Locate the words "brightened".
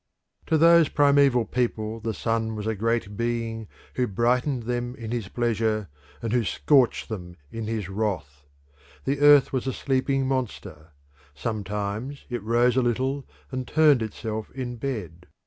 4.07-4.63